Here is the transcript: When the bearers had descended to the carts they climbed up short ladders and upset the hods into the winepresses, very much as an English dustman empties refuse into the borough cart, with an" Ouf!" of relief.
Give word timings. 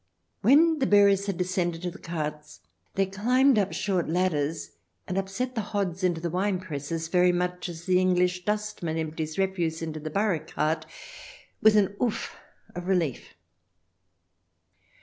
When 0.41 0.79
the 0.79 0.87
bearers 0.87 1.27
had 1.27 1.37
descended 1.37 1.83
to 1.83 1.91
the 1.91 1.99
carts 1.99 2.61
they 2.95 3.05
climbed 3.05 3.59
up 3.59 3.71
short 3.71 4.09
ladders 4.09 4.71
and 5.07 5.15
upset 5.15 5.53
the 5.53 5.61
hods 5.61 6.03
into 6.03 6.19
the 6.19 6.31
winepresses, 6.31 7.07
very 7.07 7.31
much 7.31 7.69
as 7.69 7.87
an 7.87 7.99
English 7.99 8.43
dustman 8.43 8.97
empties 8.97 9.37
refuse 9.37 9.79
into 9.83 9.99
the 9.99 10.09
borough 10.09 10.43
cart, 10.43 10.87
with 11.61 11.75
an" 11.75 11.95
Ouf!" 12.01 12.35
of 12.75 12.87
relief. 12.87 13.35